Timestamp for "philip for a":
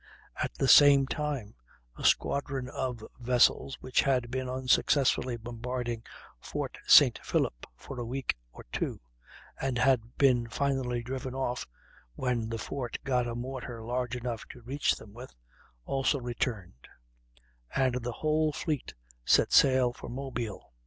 7.23-8.03